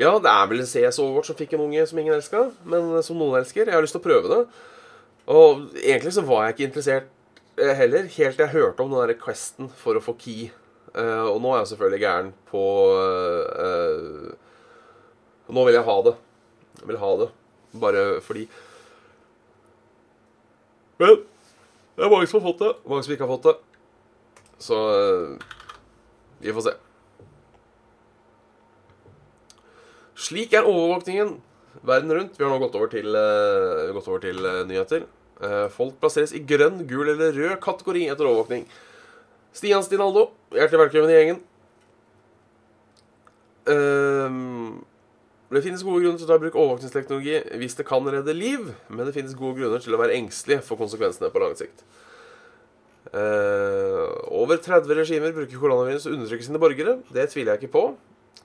ja, 0.00 0.12
det 0.18 0.30
er 0.30 0.46
vel 0.50 0.62
CS 0.66 0.98
Overwatch 1.02 1.30
som 1.30 1.36
fikk 1.38 1.52
en 1.54 1.66
unge 1.66 1.82
som 1.86 1.98
ingen 2.00 2.14
elska, 2.16 2.46
men 2.64 2.94
som 3.04 3.18
noen 3.20 3.42
elsker. 3.42 3.68
Jeg 3.68 3.76
har 3.76 3.84
lyst 3.84 3.94
til 3.96 4.02
å 4.02 4.06
prøve 4.06 4.30
det. 4.30 4.40
Og 5.32 5.76
egentlig 5.78 6.14
så 6.16 6.24
var 6.26 6.46
jeg 6.46 6.56
ikke 6.56 6.68
interessert 6.70 7.04
eh, 7.04 7.11
heller, 7.56 8.08
helt 8.08 8.36
til 8.36 8.46
jeg 8.46 8.54
hørte 8.54 8.80
om 8.80 8.92
den 8.92 9.08
der 9.08 9.18
questen 9.20 9.68
for 9.76 9.98
å 9.98 10.02
få 10.04 10.14
key. 10.18 10.50
Uh, 10.92 11.24
og 11.32 11.38
nå 11.40 11.52
er 11.52 11.62
jeg 11.62 11.70
selvfølgelig 11.70 12.00
gæren 12.02 12.26
på 12.50 12.62
uh, 12.92 14.32
Nå 15.52 15.62
vil 15.64 15.76
jeg 15.76 15.86
ha 15.86 15.94
det. 16.04 16.12
Jeg 16.80 16.88
vil 16.90 17.00
ha 17.00 17.12
det. 17.20 17.28
Bare 17.80 18.02
fordi 18.24 18.42
Men 21.00 21.22
det 21.96 22.04
er 22.04 22.12
mange 22.12 22.28
som 22.28 22.40
har 22.40 22.50
fått 22.50 22.60
det. 22.60 22.72
Mange 22.88 23.04
som 23.04 23.14
ikke 23.14 23.24
har 23.24 23.32
fått 23.32 23.48
det. 23.48 23.54
Så 24.62 24.76
uh, 24.76 25.56
vi 26.44 26.52
får 26.52 26.68
se. 26.68 26.76
Slik 30.28 30.52
er 30.52 30.68
overvåkningen 30.68 31.34
verden 31.88 32.12
rundt. 32.12 32.36
Vi 32.36 32.44
har 32.44 32.52
nå 32.52 32.60
gått 32.62 32.76
over 32.78 32.92
til, 32.92 33.16
gått 33.96 34.08
over 34.12 34.22
til 34.22 34.44
nyheter. 34.68 35.08
Uh, 35.42 35.66
folk 35.74 35.96
plasseres 36.00 36.34
i 36.36 36.42
grønn, 36.46 36.84
gul 36.86 37.10
eller 37.10 37.34
rød 37.34 37.56
kategori 37.62 38.06
etter 38.12 38.28
overvåkning. 38.28 38.66
Stian 39.52 39.82
Stinaldo, 39.84 40.28
hjertelig 40.54 40.86
velkommen 40.86 41.10
i 41.12 41.18
gjengen. 41.18 41.42
det 45.52 45.60
finnes 45.62 45.82
gode 45.86 46.00
grunner 46.02 46.18
til 46.18 46.26
å 46.26 46.30
ta 46.30 46.38
i 46.38 46.42
bruk 46.42 46.56
overvåkningsteknologi 46.58 47.58
hvis 47.60 47.76
det 47.78 47.84
kan 47.86 48.08
redde 48.10 48.34
liv, 48.34 48.72
men 48.88 49.06
det 49.06 49.12
finnes 49.14 49.36
gode 49.38 49.60
grunner 49.60 49.82
til 49.84 49.94
å 49.94 50.00
være 50.00 50.16
engstelig 50.16 50.62
for 50.66 50.80
konsekvensene 50.80 51.30
på 51.30 51.42
lang 51.42 51.54
sikt. 51.58 51.84
over 53.12 54.56
30 54.56 54.96
regimer 54.98 55.36
bruker 55.36 55.60
koronavirus 55.60 56.08
å 56.08 56.14
undertrykke 56.16 56.48
sine 56.48 56.62
borgere. 56.62 56.96
Det 57.12 57.28
tviler 57.30 57.54
jeg 57.54 57.62
ikke 57.62 57.76
på. 57.76 57.84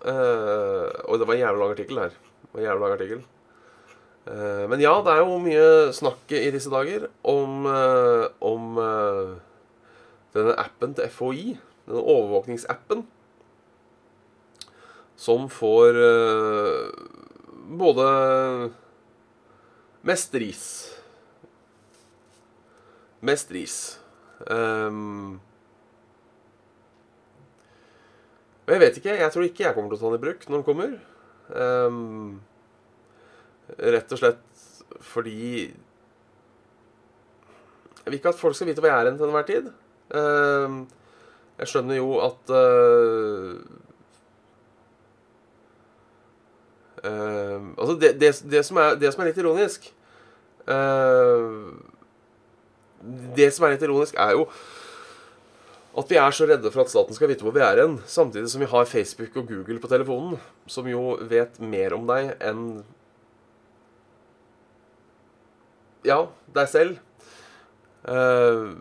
Uh, 0.06 0.94
og 1.10 1.18
det 1.18 1.26
var 1.26 1.34
en 1.34 1.42
jævlig 1.42 1.62
lang 1.62 1.74
artikkel 1.74 2.00
her. 2.04 2.14
Det 2.14 2.52
var 2.54 2.62
en 2.62 2.68
jævlig 2.68 2.84
lang 2.84 2.96
artikkel. 2.98 3.22
Uh, 4.28 4.66
men 4.68 4.82
ja, 4.84 4.92
det 5.04 5.14
er 5.14 5.22
jo 5.24 5.38
mye 5.40 5.68
snakk 5.96 6.34
i 6.36 6.50
disse 6.52 6.72
dager 6.74 7.08
om, 7.28 7.64
uh, 7.70 8.28
om 8.44 8.80
denne 10.36 10.58
appen 10.60 10.98
til 10.98 11.08
FHI. 11.14 11.46
Denne 11.88 12.04
overvåkningsappen. 12.04 13.06
Som 15.18 15.48
får 15.50 15.96
både 17.80 18.04
mest 20.06 20.36
ris 20.38 20.68
Mest 23.20 23.52
ris. 23.52 24.00
Um, 24.46 25.40
jeg 28.68 28.80
vet 28.80 29.00
ikke. 29.00 29.16
Jeg 29.16 29.32
tror 29.34 29.48
ikke 29.48 29.64
jeg 29.64 29.74
kommer 29.74 29.90
til 29.90 29.98
å 29.98 30.02
ta 30.04 30.12
den 30.12 30.20
i 30.20 30.24
bruk 30.26 30.46
når 30.46 30.60
den 30.60 30.68
kommer. 30.68 30.94
Um, 31.50 32.42
rett 33.78 34.14
og 34.16 34.22
slett 34.22 34.44
fordi 35.04 35.68
Jeg 37.98 38.06
vil 38.06 38.20
ikke 38.20 38.32
at 38.32 38.40
folk 38.40 38.56
skal 38.56 38.70
vite 38.70 38.82
hva 38.84 38.94
jeg 38.94 39.02
er 39.02 39.10
hen 39.10 39.18
til 39.20 39.28
enhver 39.28 39.48
tid. 39.48 39.66
Um, 40.16 40.78
jeg 41.60 41.68
skjønner 41.68 41.98
jo 41.98 42.14
at 42.24 42.54
uh, 42.56 43.58
uh, 47.04 47.66
Altså, 47.76 47.98
det, 48.00 48.14
det, 48.22 48.32
det, 48.48 48.64
som 48.66 48.80
er, 48.80 48.96
det, 48.96 49.12
som 49.12 49.24
er, 49.24 49.32
litt 49.34 49.42
ironisk 49.42 49.90
uh, 50.72 51.76
Det 53.36 53.50
som 53.52 53.68
er 53.68 53.76
litt 53.76 53.84
ironisk, 53.84 54.16
er 54.16 54.38
jo 54.38 54.48
at 55.98 56.12
vi 56.14 56.18
er 56.22 56.36
så 56.36 56.46
redde 56.46 56.70
for 56.70 56.84
at 56.84 56.92
staten 56.94 57.18
skal 57.18 57.32
vite 57.32 57.42
hvor 57.42 57.56
vi 57.56 57.64
er 57.66 57.80
hen, 57.82 57.96
samtidig 58.06 58.52
som 58.52 58.62
vi 58.62 58.70
har 58.70 58.86
Facebook 58.86 59.34
og 59.42 59.48
Google 59.50 59.80
på 59.82 59.90
telefonen, 59.90 60.36
som 60.70 60.86
jo 60.86 61.16
vet 61.26 61.58
mer 61.58 61.96
om 61.98 62.04
deg 62.06 62.36
enn 62.38 62.68
Ja, 66.08 66.22
deg 66.56 66.72
selv. 66.72 67.02
Uh, 68.08 68.72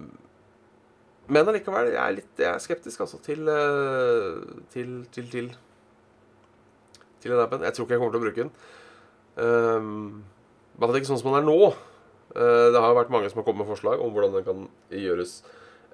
men 1.26 1.50
allikevel, 1.50 1.90
jeg 1.90 1.99
er 1.99 2.14
litt 2.14 2.38
jeg 2.38 2.52
er 2.52 2.62
skeptisk 2.62 3.02
altså 3.02 3.18
til, 3.25 3.49
uh, 3.50 4.62
til, 4.71 5.00
til, 5.11 5.26
til 5.33 5.50
til 7.21 7.33
den 7.33 7.42
appen. 7.42 7.64
Jeg 7.66 7.75
tror 7.75 7.87
ikke 7.87 7.97
jeg 7.97 8.02
kommer 8.04 8.14
til 8.14 8.23
å 8.23 8.26
bruke 8.26 8.45
den. 8.45 8.54
Um, 9.37 10.25
I 10.76 10.78
hvert 10.78 10.90
fall 10.92 10.99
ikke 11.00 11.11
sånn 11.11 11.23
som 11.25 11.33
den 11.33 11.40
er 11.40 11.49
nå. 11.49 11.61
Uh, 12.37 12.68
det 12.71 12.83
har 12.85 12.95
vært 12.95 13.11
mange 13.11 13.33
som 13.33 13.40
har 13.40 13.49
kommet 13.49 13.64
med 13.64 13.73
forslag 13.73 14.02
om 14.04 14.12
hvordan 14.14 14.37
den 14.37 14.47
kan 14.47 14.66
gjøres 14.95 15.40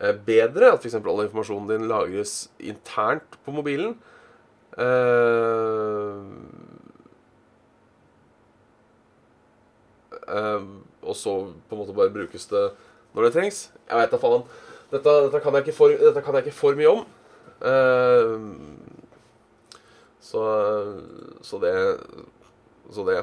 Eh, 0.02 0.14
bedre. 0.26 0.72
At 0.72 0.82
f.eks. 0.82 0.94
all 0.94 1.24
informasjonen 1.24 1.68
din 1.70 1.88
lagres 1.90 2.50
internt 2.58 3.38
på 3.44 3.54
mobilen. 3.54 3.96
Uh, 4.72 6.24
uh, 10.32 10.62
og 11.02 11.16
så 11.18 11.34
på 11.68 11.76
en 11.76 11.82
måte 11.82 11.96
bare 11.96 12.14
brukes 12.14 12.46
det 12.50 12.64
når 13.12 13.26
det 13.26 13.32
trengs. 13.36 13.58
Jeg 13.88 13.98
veit 13.98 14.14
da 14.14 14.20
faen. 14.22 14.46
Dette, 14.92 15.12
dette, 15.26 15.40
kan 15.40 15.56
jeg 15.56 15.66
ikke 15.66 15.76
for, 15.76 15.92
dette 16.00 16.22
kan 16.24 16.36
jeg 16.36 16.46
ikke 16.46 16.56
for 16.56 16.76
mye 16.78 16.92
om. 16.92 17.04
Uh, 17.62 18.40
så, 20.22 20.42
så 21.42 21.58
det 21.62 21.74
Så 22.92 23.04
det. 23.06 23.22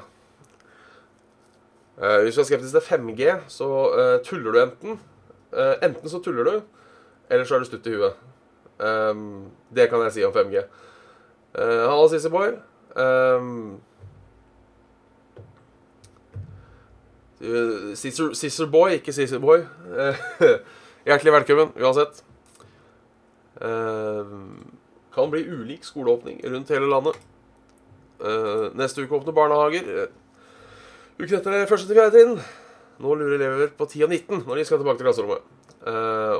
hvis 2.24 2.36
du 2.36 2.42
er 2.42 2.46
skeptisk 2.48 2.74
til 2.74 2.88
5G, 2.88 3.22
så 3.48 3.68
tuller 4.26 4.52
du 4.52 4.62
enten 4.62 5.00
Uh, 5.50 5.74
enten 5.82 6.10
så 6.10 6.20
tuller 6.22 6.44
du, 6.44 6.62
eller 7.30 7.46
så 7.46 7.56
er 7.56 7.64
du 7.64 7.66
stutt 7.66 7.88
i 7.90 7.96
huet. 7.96 8.18
Um, 8.80 9.50
det 9.76 9.90
kan 9.90 10.04
jeg 10.06 10.14
si 10.14 10.26
om 10.26 10.34
5G. 10.34 10.62
Uh, 11.58 11.88
Halla, 11.90 12.10
Sissy 12.12 12.30
Boy. 12.30 12.54
Um, 12.96 13.80
Sister 17.39 18.65
Boy, 18.67 18.98
ikke 18.98 19.13
Sissy 19.15 19.38
Boy. 19.39 19.62
hjertelig 21.08 21.34
velkommen 21.34 21.69
uansett. 21.79 22.24
Uh, 23.63 24.27
kan 25.15 25.31
bli 25.31 25.46
ulik 25.48 25.88
skoleåpning 25.88 26.41
rundt 26.43 26.72
hele 26.75 26.89
landet. 26.91 27.19
Neste 28.75 29.05
uke 29.05 29.15
åpner 29.15 29.36
barnehager. 29.36 30.10
Uken 31.19 31.38
etter 31.38 31.55
det 31.55 31.69
første 31.72 31.88
til 31.88 31.96
fjerde 31.96 32.17
trinn. 32.17 32.36
Nå 33.00 33.15
lurer 33.15 33.38
elever 33.38 33.72
på 33.72 33.88
10 33.88 34.03
og 34.03 34.12
19 34.12 34.43
når 34.43 34.60
de 34.60 34.65
skal 34.67 34.81
tilbake 34.81 35.00
til 35.00 35.08
klasserommet. 35.08 35.41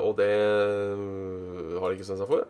Og 0.04 0.12
det 0.20 0.32
har 1.80 1.88
de 1.88 1.96
ikke 1.96 2.04
bestemt 2.04 2.20
seg 2.20 2.34
for. 2.34 2.44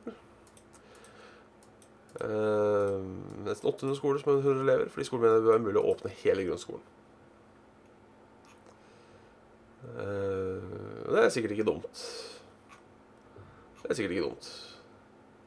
Nesten 3.46 3.70
800 3.70 4.00
skoler 4.02 4.24
som 4.24 4.34
har 4.34 4.42
100 4.42 4.64
elever, 4.66 4.90
fordi 4.90 5.06
skolen 5.06 5.28
mener 5.28 5.46
det 5.46 5.54
er 5.54 5.68
mulig 5.70 5.82
å 5.84 5.92
åpne 5.94 6.18
hele 6.24 6.50
grunnskolen. 6.50 6.82
Uh, 9.90 11.10
det 11.10 11.24
er 11.24 11.34
sikkert 11.34 11.56
ikke 11.56 11.68
dumt. 11.68 12.04
Det 13.82 13.90
er 13.90 13.98
sikkert 13.98 14.18
ikke 14.18 14.28
dumt. 14.28 14.50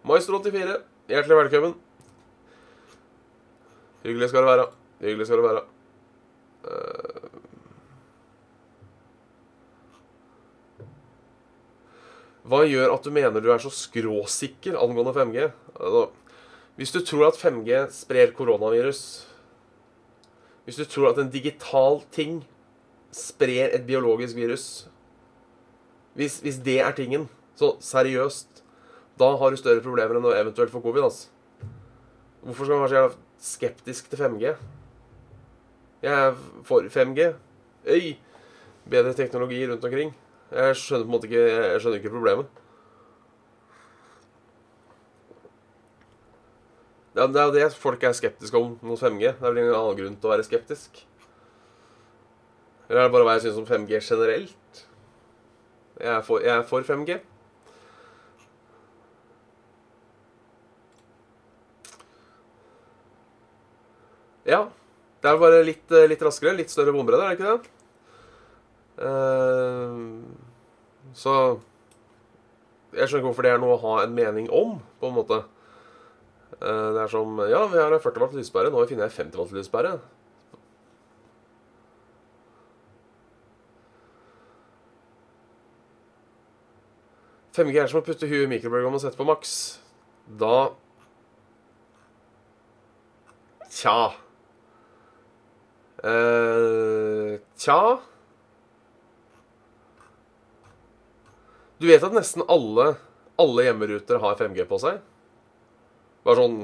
Maestro84, 0.08 0.78
hjertelig 1.08 1.36
velkommen. 1.38 1.76
Hyggelig 4.02 4.28
skal 4.32 4.42
det 4.42 4.50
være. 4.50 4.66
Hyggelig 5.00 5.26
skal 5.26 5.38
det 5.38 5.44
være. 5.46 5.62
Eh, 6.62 7.28
Hva 12.42 12.64
gjør 12.66 12.90
at 12.96 13.04
du 13.06 13.12
mener 13.14 13.42
du 13.42 13.52
er 13.54 13.60
så 13.62 13.70
skråsikker 13.70 14.74
angående 14.74 15.14
5G? 15.14 15.44
Altså, 15.78 16.02
hvis 16.76 16.90
du 16.90 16.98
tror 17.06 17.28
at 17.28 17.38
5G 17.38 17.84
sprer 17.94 18.32
koronavirus 18.34 19.28
Hvis 20.64 20.78
du 20.80 20.84
tror 20.84 21.12
at 21.12 21.18
en 21.22 21.30
digital 21.30 22.02
ting 22.10 22.42
sprer 23.12 23.74
et 23.76 23.86
biologisk 23.86 24.36
virus 24.36 24.66
Hvis, 26.16 26.40
hvis 26.40 26.58
det 26.64 26.80
er 26.80 26.92
tingen, 26.96 27.28
så 27.56 27.76
seriøst 27.80 28.62
Da 29.20 29.28
har 29.36 29.50
du 29.50 29.60
større 29.60 29.84
problemer 29.84 30.16
enn 30.18 30.28
å 30.28 30.32
eventuelt 30.34 30.72
få 30.72 30.80
covid. 30.80 31.04
Altså. 31.04 31.28
Hvorfor 32.42 32.64
skal 32.64 32.80
man 32.80 32.88
være 32.88 33.10
så 33.12 33.52
skeptisk 33.52 34.08
til 34.10 34.18
5G? 34.18 34.54
Jeg 36.02 36.12
er 36.12 36.32
for 36.66 36.88
5G. 36.90 37.28
Øy! 37.86 38.16
Bedre 38.90 39.12
teknologi 39.14 39.60
rundt 39.68 39.84
omkring. 39.84 40.10
Jeg 40.50 40.76
skjønner 40.80 41.04
på 41.04 41.10
en 41.10 41.14
måte 41.14 41.28
ikke, 41.28 41.44
jeg 41.44 41.84
skjønner 41.84 42.00
ikke 42.00 42.14
problemet. 42.16 42.58
Det 47.12 47.22
er 47.28 47.44
jo 47.44 47.54
det 47.54 47.72
folk 47.76 48.02
er 48.02 48.16
skeptiske 48.16 48.58
om 48.58 48.74
mot 48.82 48.98
5G. 48.98 49.20
Det 49.20 49.36
er 49.36 49.48
vel 49.50 49.62
ingen 49.62 49.76
annen 49.76 49.98
grunn 50.00 50.16
til 50.16 50.30
å 50.30 50.32
være 50.32 50.48
skeptisk. 50.48 51.04
Eller 52.88 53.00
er 53.00 53.08
det 53.08 53.14
bare 53.14 53.26
hva 53.26 53.36
jeg 53.38 53.46
syns 53.46 53.60
om 53.62 53.68
5G 53.68 54.00
generelt? 54.02 54.82
Jeg 56.00 56.10
er 56.16 56.24
for, 56.26 56.42
jeg 56.42 56.56
er 56.56 56.64
for 56.66 56.82
5G. 56.86 57.18
Ja. 64.48 64.64
Det 65.22 65.30
er 65.30 65.38
bare 65.38 65.62
litt, 65.62 65.86
eh, 65.94 66.08
litt 66.10 66.22
raskere, 66.22 66.56
litt 66.58 66.72
større 66.72 66.92
bombredde, 66.94 67.22
er 67.22 67.28
det 67.30 67.38
ikke 67.38 67.52
det? 67.52 67.68
Eh, 69.06 69.92
så 71.14 71.60
Jeg 72.92 73.08
skjønner 73.08 73.22
ikke 73.22 73.28
hvorfor 73.30 73.42
det 73.46 73.52
er 73.54 73.60
noe 73.62 73.76
å 73.78 73.80
ha 73.80 74.02
en 74.02 74.12
mening 74.12 74.50
om, 74.52 74.74
på 75.00 75.08
en 75.08 75.14
måte. 75.16 75.38
Eh, 76.60 76.88
det 76.92 77.00
er 77.00 77.08
som 77.08 77.38
Ja, 77.48 77.66
vi 77.66 77.78
har 77.78 77.98
40 77.98 78.20
watt 78.20 78.34
lyspære. 78.36 78.68
Nå 78.70 78.84
funnet 78.84 79.06
en 79.06 79.16
50 79.32 79.38
watt 79.38 79.54
lyspære. 79.56 79.94
G 87.52 87.76
er 87.76 87.88
som 87.90 88.00
å 88.00 88.04
putte 88.04 88.28
huet 88.28 88.46
i 88.46 88.50
mikrobølgeovnen 88.50 88.96
og 88.96 89.02
sette 89.02 89.18
på 89.18 89.28
maks. 89.28 89.56
Da 90.40 90.72
Tja. 93.72 94.12
Eh, 96.04 97.38
tja 97.56 98.00
Du 101.78 101.86
vet 101.88 102.02
at 102.02 102.14
nesten 102.14 102.44
alle, 102.50 102.92
alle 103.40 103.64
hjemmeruter 103.66 104.20
har 104.22 104.36
5G 104.38 104.66
på 104.70 104.78
seg? 104.82 105.00
Bare 106.26 106.42
sånn 106.42 106.58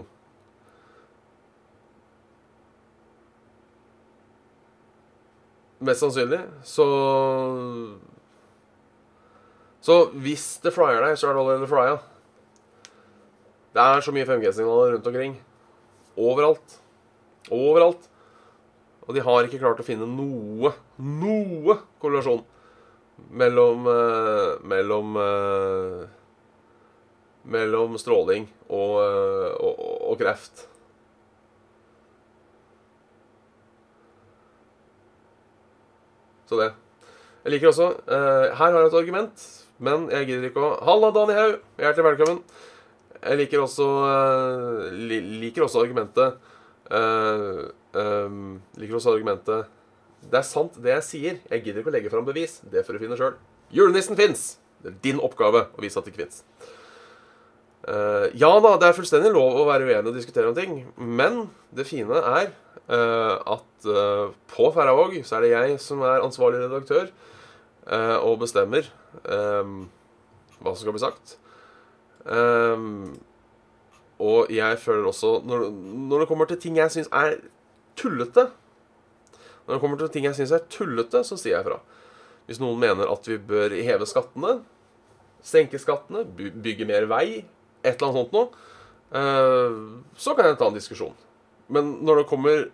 Mest 5.89 6.03
sannsynlig. 6.03 6.41
Så 6.67 6.85
Så 9.89 10.03
hvis 10.21 10.59
det 10.61 10.75
flyer 10.77 11.01
deg, 11.01 11.17
så 11.17 11.31
er 11.31 11.33
det 11.33 11.41
allerede 11.41 11.69
flya. 11.71 11.97
Det 13.73 13.85
er 13.85 14.03
så 14.05 14.13
mye 14.13 14.27
5G-signaler 14.29 14.93
rundt 14.93 15.07
omkring. 15.09 15.37
Overalt. 16.19 16.75
Overalt. 17.49 18.09
Og 19.07 19.17
de 19.17 19.23
har 19.25 19.47
ikke 19.47 19.61
klart 19.63 19.81
å 19.81 19.87
finne 19.87 20.05
noe, 20.05 20.75
noe 21.01 21.79
korrelasjon 22.03 22.43
mellom 23.41 23.87
eh, 23.89 24.51
Mellom 24.69 25.17
eh, 25.23 26.03
Mellom 27.49 27.97
stråling 27.99 28.45
og, 28.69 28.93
eh, 29.01 29.55
og, 29.65 29.81
og 30.13 30.19
kreft. 30.21 30.67
Så 36.49 36.61
det. 36.61 36.69
Jeg 37.47 37.55
liker 37.55 37.71
også 37.71 37.89
Her 38.09 38.53
har 38.59 38.77
jeg 38.77 38.91
et 38.91 38.99
argument, 38.99 39.43
men 39.79 40.09
jeg 40.11 40.27
gidder 40.27 40.49
ikke 40.49 40.63
å 40.63 40.71
Halla, 40.87 41.11
Dani 41.15 41.35
Haug! 41.37 41.59
Hjertelig 41.79 42.07
velkommen. 42.09 42.39
Jeg 43.19 43.39
liker 43.41 43.63
også, 43.63 43.87
uh, 44.07 44.87
li, 44.95 45.19
liker 45.43 45.65
også 45.67 45.83
argumentet 45.83 46.37
uh, 46.95 47.65
um, 47.99 48.57
Liker 48.79 48.99
også 48.99 49.17
argumentet 49.17 49.71
Det 50.23 50.39
er 50.39 50.47
sant, 50.47 50.79
det 50.83 50.93
jeg 50.97 51.07
sier. 51.07 51.39
Jeg 51.51 51.65
gidder 51.65 51.83
ikke 51.83 51.93
å 51.93 51.95
legge 51.95 52.13
fram 52.13 52.27
bevis. 52.27 52.59
Det 52.67 52.83
får 52.87 52.99
du 52.99 53.05
finne 53.05 53.19
sjøl. 53.19 53.39
Julenissen 53.75 54.19
fins! 54.19 54.49
Det 54.83 54.93
er 54.93 54.99
din 55.09 55.23
oppgave 55.23 55.65
å 55.71 55.83
vise 55.83 55.99
at 55.99 56.07
det 56.07 56.15
ikke 56.15 56.25
fins. 56.25 56.43
ja 58.39 58.51
da, 58.63 58.75
det 58.79 58.89
er 58.89 58.95
fullstendig 58.95 59.33
lov 59.35 59.57
å 59.59 59.65
være 59.67 59.89
uenig 59.89 60.11
og 60.11 60.15
diskutere 60.15 60.51
om 60.51 60.55
ting, 60.55 60.85
men 60.95 61.49
det 61.75 61.87
fine 61.89 62.21
er 62.21 62.53
at 62.87 63.89
på 64.53 64.69
Færøyvåg 64.77 65.17
så 65.27 65.39
er 65.39 65.47
det 65.47 65.51
jeg 65.51 65.81
som 65.83 66.05
er 66.07 66.23
ansvarlig 66.23 66.61
redaktør 66.63 67.11
og 67.89 68.35
bestemmer 68.43 68.89
hva 69.25 70.73
som 70.75 70.81
skal 70.83 70.95
bli 70.95 71.01
sagt. 71.03 71.37
og 74.19 74.51
jeg 74.53 74.79
føler 74.83 75.07
også 75.09 75.31
når, 75.47 75.69
når 76.11 76.21
det 76.21 76.29
kommer 76.29 76.51
til 76.51 76.61
ting 76.61 76.77
jeg 76.77 76.93
syns 76.93 77.09
er 77.15 77.39
tullete 77.97 78.49
Når 79.65 79.73
det 79.73 79.81
kommer 79.81 80.01
til 80.01 80.11
ting 80.13 80.27
jeg 80.27 80.37
syns 80.37 80.53
er 80.53 80.67
tullete, 80.69 81.23
så 81.25 81.37
sier 81.39 81.57
jeg 81.57 81.67
fra. 81.67 81.79
Hvis 82.49 82.61
noen 82.61 82.81
mener 82.81 83.09
at 83.13 83.27
vi 83.29 83.37
bør 83.37 83.75
heve 83.85 84.07
skattene, 84.09 84.63
senke 85.45 85.81
skattene, 85.81 86.25
bygge 86.25 86.87
mer 86.89 87.05
vei, 87.11 87.45
et 87.85 87.95
eller 87.95 88.09
annet 88.09 88.19
sånt 88.19 88.33
noe, 88.33 88.49
så 90.17 90.35
kan 90.37 90.49
jeg 90.49 90.57
ta 90.61 90.69
en 90.71 90.79
diskusjon. 90.79 91.17
Men 91.69 91.99
når 92.05 92.23
det 92.23 92.29
kommer 92.31 92.67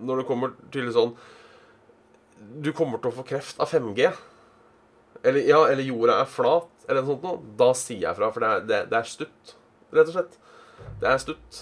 Når 0.00 0.20
det 0.20 0.26
kommer 0.28 0.54
til 0.72 0.92
sånn 0.94 1.16
Du 2.40 2.72
kommer 2.76 3.00
til 3.00 3.12
å 3.12 3.16
få 3.18 3.24
kreft 3.28 3.60
av 3.60 3.68
5G. 3.68 4.10
Eller, 5.20 5.42
ja, 5.44 5.58
eller 5.68 5.84
jorda 5.84 6.22
er 6.22 6.30
flat, 6.30 6.70
eller 6.88 7.04
noe 7.04 7.12
sånt 7.12 7.26
noe. 7.26 7.40
Da 7.60 7.72
sier 7.76 8.06
jeg 8.06 8.16
fra, 8.16 8.30
for 8.32 8.44
det 8.44 8.52
er, 8.52 8.62
det, 8.68 8.78
det 8.92 9.00
er 9.00 9.10
stutt. 9.10 9.52
Rett 9.92 10.08
og 10.08 10.16
slett. 10.16 10.38
Det 11.02 11.10
er 11.10 11.20
stutt. 11.20 11.60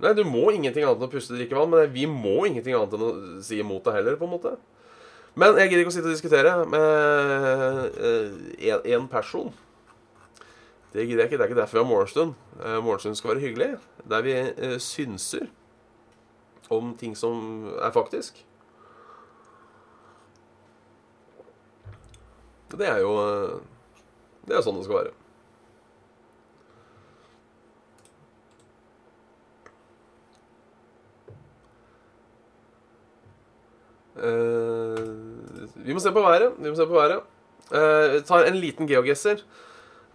Nei, 0.00 0.14
du 0.16 0.24
må 0.24 0.48
ingenting 0.48 0.86
annet 0.86 0.96
enn 0.96 1.06
å 1.06 1.12
puste 1.12 1.36
drikkevann, 1.36 1.70
men 1.70 1.90
vi 1.92 2.06
må 2.08 2.38
ingenting 2.48 2.74
annet 2.74 2.94
enn 2.96 3.04
å 3.04 3.12
si 3.44 3.60
imot 3.60 3.84
det 3.86 3.94
heller, 3.98 4.16
på 4.18 4.26
en 4.26 4.34
måte. 4.34 4.54
Men 5.38 5.54
jeg 5.60 5.70
gidder 5.70 5.84
ikke 5.84 5.92
å 5.92 5.94
sitte 5.94 6.08
og 6.10 6.16
diskutere 6.16 6.52
med 6.72 6.80
én 8.90 9.06
person. 9.12 9.52
Det 10.90 11.04
gidder 11.04 11.22
jeg 11.22 11.30
ikke. 11.30 11.38
Det 11.38 11.44
er 11.44 11.50
ikke 11.52 11.60
derfor 11.60 11.78
vi 11.78 11.82
har 11.84 11.90
morgenstund. 11.92 12.32
Morgenstund 12.82 13.20
skal 13.20 13.34
være 13.34 13.44
hyggelig. 13.44 13.70
Der 14.10 14.24
vi 14.26 14.34
synser 14.82 15.46
om 16.70 16.94
ting 16.98 17.16
som 17.18 17.66
er 17.82 17.90
faktisk. 17.94 18.44
Det 22.70 22.86
er 22.86 23.00
jo 23.02 23.14
Det 24.46 24.54
er 24.56 24.62
sånn 24.64 24.78
det 24.78 24.86
skal 24.86 25.02
være. 25.02 25.16
Uh, 34.20 35.66
vi 35.80 35.94
må 35.94 36.00
se 36.02 36.12
på 36.12 36.22
været. 36.24 36.56
Vi 36.58 36.68
må 36.68 36.76
se 36.76 36.86
på 36.88 36.96
været. 36.96 37.22
Uh, 37.70 38.20
tar 38.26 38.48
en 38.48 38.58
liten 38.58 38.88
geogesser. 38.90 39.44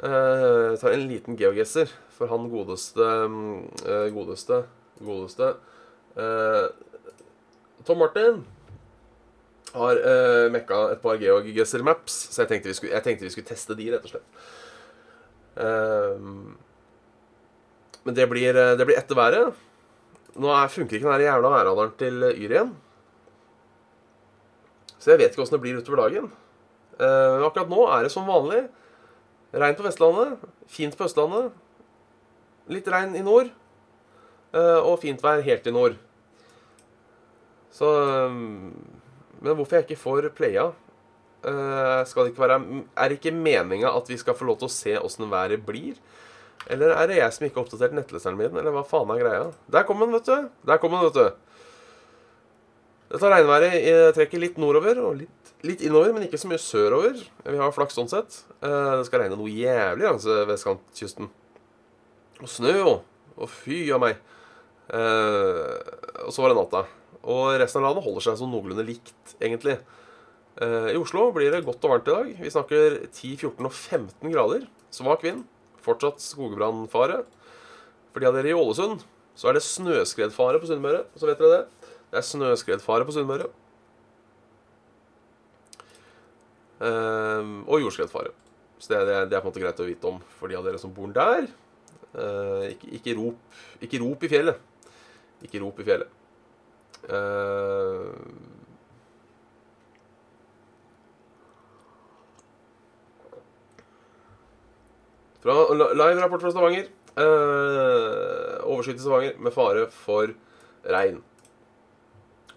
Uh, 0.03 0.75
tar 0.79 0.91
en 0.91 1.05
liten 1.07 1.37
geogesser 1.39 1.91
for 2.15 2.31
han 2.31 2.49
godeste 2.51 3.05
uh, 3.05 4.07
Godeste 4.15 4.65
Godeste 4.99 5.53
Tom 6.15 7.99
Martin 7.99 8.37
har 9.75 9.99
uh, 9.99 10.45
mekka 10.53 10.77
et 10.93 11.01
par 11.03 11.19
geogesser-maps, 11.19 12.13
så 12.31 12.45
jeg 12.45 12.51
tenkte, 12.53 12.75
skulle, 12.77 12.93
jeg 12.95 13.03
tenkte, 13.03 13.27
vi 13.27 13.33
skulle, 13.33 13.49
teste 13.49 13.75
de, 13.75 13.89
rett 13.91 14.07
og 14.07 14.13
slett. 14.13 14.29
men 18.05 18.15
det 18.15 18.27
blir, 18.31 18.55
det 18.79 18.87
blir 18.87 18.99
etter 18.99 19.19
været. 19.19 19.59
Nå 20.39 20.47
er, 20.51 20.71
funker 20.71 20.97
ikke 20.97 21.11
den 21.11 21.27
jævla 21.27 21.51
værradaren 21.51 21.93
til 21.99 22.23
Yr 22.31 22.55
igjen. 22.55 22.73
Så 24.99 25.13
jeg 25.13 25.21
vet 25.21 25.35
ikke 25.35 25.43
åssen 25.45 25.55
det 25.59 25.63
blir 25.63 25.77
utover 25.77 26.01
dagen. 26.01 26.31
Uh, 26.97 27.43
akkurat 27.45 27.69
nå 27.69 27.83
er 27.93 28.07
det 28.07 28.11
som 28.13 28.27
vanlig. 28.27 28.63
Regn 29.55 29.77
på 29.77 29.85
Vestlandet, 29.85 30.41
fint 30.71 30.95
på 30.97 31.05
Østlandet. 31.05 31.51
Litt 32.71 32.87
regn 32.89 33.13
i 33.15 33.23
nord. 33.23 33.51
Uh, 34.55 34.79
og 34.79 35.01
fint 35.01 35.19
vær 35.23 35.43
helt 35.43 35.67
i 35.67 35.73
nord. 35.75 35.97
Så 37.75 37.87
um, 38.29 38.71
Men 39.43 39.57
hvorfor 39.57 39.75
jeg 39.75 39.85
ikke 39.89 39.99
får 39.99 40.29
playa 40.37 40.69
uh, 40.69 42.01
skal 42.07 42.23
det 42.23 42.31
ikke 42.31 42.45
være, 42.45 42.59
Er 42.95 43.09
det 43.11 43.17
ikke 43.19 43.35
meninga 43.35 43.91
at 43.91 44.07
vi 44.07 44.17
skal 44.21 44.37
få 44.37 44.47
lov 44.47 44.61
til 44.61 44.69
å 44.69 44.75
se 44.75 44.93
åssen 44.95 45.27
været 45.31 45.65
blir 45.65 45.97
Eller 46.71 46.95
er 46.95 47.09
det 47.11 47.17
jeg 47.19 47.33
som 47.35 47.47
ikke 47.47 47.59
har 47.59 47.65
oppdatert 47.67 47.97
nettleseren 47.97 48.39
min? 48.39 48.55
Eller 48.55 48.71
hva 48.71 48.85
faen 48.87 49.11
er 49.11 49.19
greia? 49.21 49.49
Der 49.71 49.83
kom 49.83 49.99
den, 49.99 50.15
vet 50.15 50.29
du. 50.29 50.47
Der 50.65 50.79
kom 50.81 50.95
den, 50.95 51.03
vet 51.03 51.19
du. 51.19 51.41
Dette 53.11 53.29
regnværet 53.29 53.75
eh, 53.85 54.07
trekker 54.15 54.41
litt 54.41 54.55
nordover 54.57 54.97
og 55.03 55.19
litt, 55.19 55.51
litt 55.61 55.83
innover, 55.85 56.09
men 56.15 56.25
ikke 56.25 56.39
så 56.41 56.49
mye 56.49 56.57
sørover. 56.57 57.19
Vi 57.45 57.59
har 57.59 57.75
flaks 57.75 57.99
sånn 57.99 58.09
sett. 58.09 58.39
Eh, 58.65 58.95
Det 58.97 59.05
skal 59.05 59.21
regne 59.21 59.37
noe 59.37 59.51
jævlig 59.53 60.07
langs 60.07 60.25
vestkantkysten. 60.25 61.29
Og 62.41 62.49
snø 62.49 62.73
jo. 62.79 62.95
Og 63.37 63.51
fy 63.51 63.83
av 63.93 64.01
meg. 64.01 64.17
Eh, 64.93 66.25
og 66.25 66.31
så 66.33 66.43
var 66.43 66.53
det 66.53 66.59
natta. 66.59 66.83
Og 67.25 67.55
resten 67.57 67.81
av 67.81 67.89
landet 67.89 68.05
holder 68.05 68.25
seg 68.27 68.39
sånn 68.39 68.51
noenlunde 68.53 68.85
likt, 68.85 69.35
egentlig. 69.39 69.79
Eh, 70.61 70.91
I 70.93 70.99
Oslo 70.99 71.31
blir 71.35 71.51
det 71.51 71.65
godt 71.65 71.83
og 71.87 71.95
varmt 71.95 72.07
i 72.11 72.15
dag. 72.15 72.31
Vi 72.45 72.53
snakker 72.53 72.99
10, 73.07 73.35
14 73.41 73.65
og 73.65 73.73
15 73.73 74.31
grader. 74.31 74.69
Svak 74.93 75.25
vind. 75.25 75.43
Fortsatt 75.85 76.21
skogbrannfare. 76.23 77.23
For 78.13 78.23
de 78.23 78.29
av 78.29 78.37
dere 78.37 78.53
i 78.53 78.57
Ålesund, 78.57 79.03
så 79.35 79.49
er 79.49 79.57
det 79.57 79.65
snøskredfare 79.65 80.61
på 80.61 80.69
Sunnmøre. 80.69 81.03
Så 81.19 81.27
vet 81.27 81.41
dere 81.41 81.57
det. 81.59 81.91
Det 82.13 82.21
er 82.21 82.27
snøskredfare 82.29 83.07
på 83.07 83.15
Sunnmøre. 83.17 83.49
Ehm, 86.85 87.61
og 87.67 87.81
jordskredfare. 87.83 88.31
Så 88.79 88.91
det, 88.91 89.01
det, 89.07 89.19
det 89.31 89.37
er 89.37 89.43
på 89.43 89.49
en 89.49 89.53
måte 89.53 89.63
greit 89.63 89.81
å 89.81 89.87
vite 89.87 90.09
om 90.09 90.21
for 90.37 90.51
de 90.51 90.57
av 90.59 90.65
dere 90.67 90.79
som 90.79 90.93
bor 90.93 91.11
der. 91.15 91.47
Eh, 92.15 92.71
ikke, 92.75 92.89
ikke, 92.99 93.17
rop, 93.19 93.59
ikke 93.83 94.01
rop 94.03 94.23
i 94.23 94.31
fjellet. 94.31 94.63
Ikke 95.45 95.61
rop 95.63 95.79
i 95.79 95.87
fjellet. 95.87 96.11
Uh, 97.05 98.11
Fra 105.45 105.53
Live-rapport 105.77 106.41
fra 106.41 106.49
Stavanger. 106.49 106.87
Uh, 107.15 108.65
overskyet 108.65 108.97
i 108.97 109.03
Stavanger 109.03 109.35
med 109.37 109.53
fare 109.53 109.83
for 109.93 110.33
regn. 110.89 111.19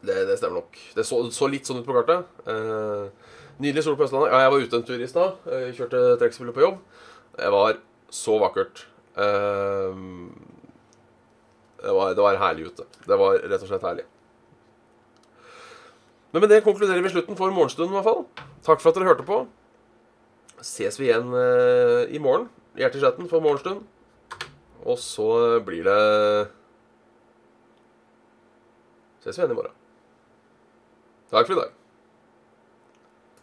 Det, 0.01 0.16
det 0.31 0.38
stemmer 0.38 0.62
nok. 0.62 0.79
Det 0.96 1.05
så, 1.05 1.18
så 1.35 1.51
litt 1.53 1.68
sånn 1.68 1.83
ut 1.83 1.88
på 1.88 1.96
kartet. 1.98 2.24
Uh, 2.48 3.12
nydelig 3.61 3.85
sol 3.85 3.98
på 3.98 4.07
Østlandet. 4.07 4.33
Ja, 4.33 4.46
jeg 4.46 4.55
var 4.55 4.64
ute 4.64 4.81
en 4.81 4.88
tur 4.88 5.05
i 5.05 5.11
stad. 5.11 5.44
Kjørte 5.77 6.01
trekkspillet 6.22 6.57
på 6.57 6.64
jobb. 6.64 6.81
Det 7.37 7.53
var 7.53 7.77
så 8.14 8.38
vakkert. 8.40 8.87
Eh, 9.18 9.94
det, 11.88 11.94
var, 11.96 12.12
det 12.12 12.20
var 12.20 12.37
herlig 12.37 12.68
ute. 12.68 12.85
Det 13.09 13.16
var 13.16 13.38
rett 13.40 13.62
og 13.64 13.70
slett 13.70 13.87
herlig. 13.87 14.05
Men 16.35 16.44
med 16.44 16.51
det 16.53 16.61
konkluderer 16.66 17.01
vi 17.01 17.12
slutten 17.14 17.38
for 17.38 17.55
morgenstunden, 17.57 17.94
i 17.94 17.96
hvert 17.96 18.09
fall. 18.11 18.51
Takk 18.66 18.83
for 18.83 18.92
at 18.92 18.98
dere 18.98 19.09
hørte 19.09 19.24
på. 19.24 19.38
Ses 20.61 20.98
vi 21.01 21.09
igjen 21.09 21.33
eh, 21.33 22.12
i 22.12 22.20
morgen. 22.20 22.51
Hjertechatten 22.77 23.31
for 23.31 23.40
morgenstund. 23.40 23.87
Og 24.85 25.01
så 25.01 25.31
blir 25.64 25.88
det 25.88 25.98
Ses 29.24 29.33
vi 29.38 29.46
igjen 29.46 29.57
i 29.57 29.61
morgen. 29.62 29.77
Takk 31.33 31.48
for 31.48 31.57
i 31.57 31.62
dag. 31.62 31.78